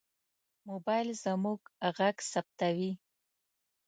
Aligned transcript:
موبایل 0.69 1.07
زموږ 1.23 1.61
غږ 1.97 2.17
ثبتوي. 2.31 2.91